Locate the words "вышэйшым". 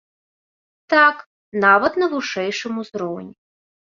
2.13-2.73